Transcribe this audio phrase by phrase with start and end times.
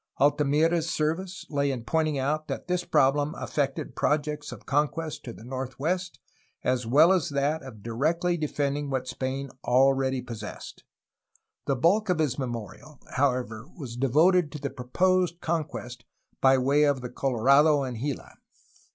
[0.19, 5.43] Altamira^s service lay in poiating out that this problem affected projects of conquest to the
[5.43, 6.19] northwest
[6.63, 10.83] as well as that of directly defending what Spain already possessed.
[11.67, 16.03] The bulk of his memorial, however, was devoted to the proposed conquest
[16.41, 18.37] by way of the Colorado and Gila.